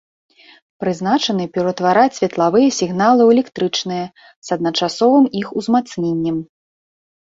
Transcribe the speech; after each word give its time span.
Прызначаны 0.83 1.45
пераўтвараць 1.57 2.15
светлавыя 2.19 2.69
сігналы 2.79 3.21
ў 3.27 3.37
электрычныя 3.37 4.05
з 4.25 4.47
адначасовым 4.59 5.33
іх 5.45 5.57
узмацненнем. 5.59 6.47